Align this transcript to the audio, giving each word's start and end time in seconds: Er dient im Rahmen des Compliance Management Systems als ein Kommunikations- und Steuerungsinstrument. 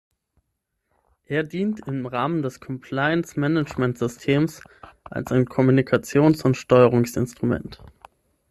Er 1.27 1.43
dient 1.43 1.85
im 1.85 2.07
Rahmen 2.07 2.41
des 2.41 2.59
Compliance 2.59 3.39
Management 3.39 3.99
Systems 3.99 4.63
als 5.03 5.31
ein 5.31 5.45
Kommunikations- 5.45 6.43
und 6.43 6.57
Steuerungsinstrument. 6.57 7.79